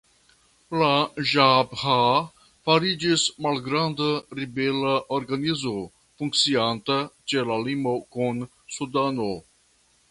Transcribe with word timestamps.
La 0.81 0.87
Ĵabĥa 1.31 1.97
fariĝis 2.69 3.25
malgranda 3.47 4.09
ribela 4.41 4.97
organizo 5.21 5.75
funkcianta 6.21 7.01
ĉe 7.33 7.49
la 7.53 7.61
limo 7.69 7.99
kun 8.17 8.47
Sudano. 8.79 9.33